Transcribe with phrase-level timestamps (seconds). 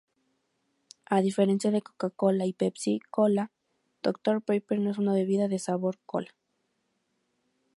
[1.15, 3.51] A diferencia de Coca-Cola y Pepsi-Cola,
[4.01, 6.33] Dr Pepper no es una bebida sabor "cola".